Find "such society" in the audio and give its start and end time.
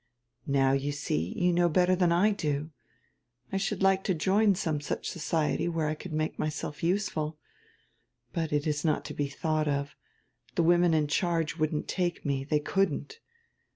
4.81-5.67